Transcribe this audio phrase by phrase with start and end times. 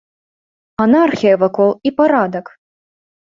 [0.85, 2.45] Анархія вакол і парадак!